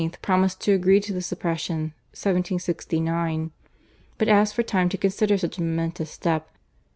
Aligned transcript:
promised 0.23 0.59
to 0.59 0.71
agree 0.73 0.99
to 0.99 1.13
the 1.13 1.21
suppression 1.21 1.93
(1769), 2.13 3.51
but 4.17 4.27
asked 4.27 4.55
for 4.55 4.63
time 4.63 4.89
to 4.89 4.97
consider 4.97 5.37
such 5.37 5.59
a 5.59 5.61
momentous 5.61 6.09
step. 6.09 6.49